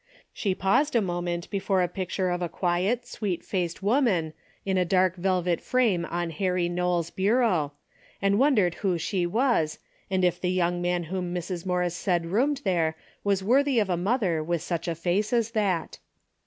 [0.33, 4.33] She paused a moment before a picture of a quiet sweet faced woman,
[4.65, 7.73] in a dark velvet frame on Harry Knowles' bureau,
[8.19, 9.77] and won dered who she was,
[10.09, 11.67] and if the young man whom Mrs.
[11.67, 15.51] Morris said roomed there was worth V of a mother with such a face as
[15.51, 15.99] that.